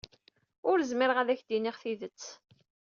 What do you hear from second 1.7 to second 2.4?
tidet.